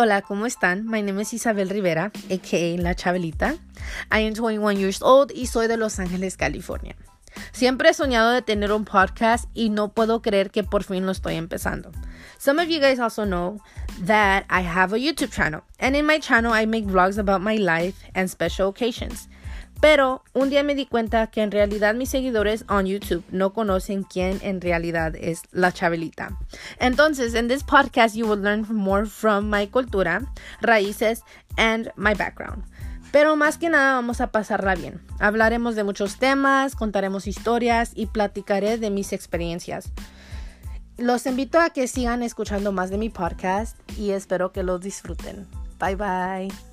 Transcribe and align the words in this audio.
Hola, 0.00 0.22
¿cómo 0.22 0.46
están? 0.46 0.86
My 0.86 1.02
name 1.02 1.22
is 1.22 1.32
Isabel 1.32 1.68
Rivera, 1.68 2.12
aka 2.30 2.80
La 2.80 2.94
Chabelita. 2.94 3.58
I 4.12 4.20
am 4.28 4.32
21 4.32 4.78
years 4.78 5.02
old 5.02 5.32
y 5.34 5.46
soy 5.46 5.66
de 5.66 5.76
Los 5.76 5.98
Ángeles, 5.98 6.36
California. 6.36 6.94
Siempre 7.50 7.88
he 7.88 7.94
soñado 7.94 8.30
de 8.30 8.40
tener 8.40 8.70
un 8.70 8.84
podcast 8.84 9.46
y 9.54 9.70
no 9.70 9.88
puedo 9.88 10.22
creer 10.22 10.52
que 10.52 10.62
por 10.62 10.84
fin 10.84 11.04
lo 11.04 11.10
estoy 11.10 11.34
empezando. 11.34 11.90
Some 12.38 12.62
of 12.62 12.68
you 12.68 12.78
guys 12.78 13.00
also 13.00 13.24
know 13.24 13.60
that 14.06 14.44
I 14.48 14.62
have 14.62 14.94
a 14.94 15.00
YouTube 15.00 15.32
channel, 15.32 15.64
and 15.80 15.96
in 15.96 16.06
my 16.06 16.20
channel 16.20 16.52
I 16.52 16.64
make 16.64 16.86
vlogs 16.86 17.18
about 17.18 17.40
my 17.40 17.56
life 17.56 17.96
and 18.14 18.30
special 18.30 18.68
occasions. 18.68 19.28
Pero 19.80 20.24
un 20.32 20.50
día 20.50 20.62
me 20.64 20.74
di 20.74 20.86
cuenta 20.86 21.28
que 21.28 21.42
en 21.42 21.52
realidad 21.52 21.94
mis 21.94 22.10
seguidores 22.10 22.64
on 22.68 22.86
YouTube 22.86 23.24
no 23.30 23.52
conocen 23.52 24.02
quién 24.02 24.38
en 24.42 24.60
realidad 24.60 25.14
es 25.14 25.42
la 25.52 25.72
Chabelita. 25.72 26.36
Entonces, 26.80 27.34
en 27.34 27.48
this 27.48 27.62
podcast 27.62 28.16
you 28.16 28.26
will 28.26 28.42
learn 28.42 28.66
more 28.68 29.06
from 29.06 29.48
my 29.48 29.68
cultura, 29.68 30.22
raíces 30.60 31.22
and 31.56 31.92
my 31.96 32.14
background. 32.14 32.64
Pero 33.12 33.36
más 33.36 33.56
que 33.56 33.70
nada 33.70 33.94
vamos 33.94 34.20
a 34.20 34.32
pasarla 34.32 34.74
bien. 34.74 35.00
Hablaremos 35.18 35.76
de 35.76 35.84
muchos 35.84 36.18
temas, 36.18 36.74
contaremos 36.74 37.26
historias 37.26 37.92
y 37.94 38.06
platicaré 38.06 38.78
de 38.78 38.90
mis 38.90 39.12
experiencias. 39.12 39.92
Los 40.98 41.26
invito 41.26 41.60
a 41.60 41.70
que 41.70 41.86
sigan 41.86 42.22
escuchando 42.22 42.72
más 42.72 42.90
de 42.90 42.98
mi 42.98 43.08
podcast 43.08 43.78
y 43.96 44.10
espero 44.10 44.52
que 44.52 44.64
los 44.64 44.80
disfruten. 44.80 45.46
Bye 45.78 45.94
bye. 45.94 46.67